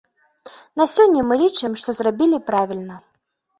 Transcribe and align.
На 0.81 0.87
сёння 0.93 1.21
мы 1.33 1.37
лічым, 1.43 1.71
што 1.83 1.89
зрабілі 2.01 2.43
правільна. 2.51 3.01